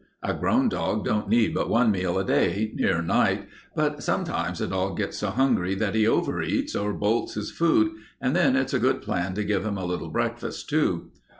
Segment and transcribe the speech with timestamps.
[0.23, 4.65] A grown dog don't need but one meal a day, near night, but sometimes a
[4.67, 8.79] dog gets so hungry that he overeats or bolts his food, and then it's a
[8.79, 11.11] good plan to give him a little breakfast, too.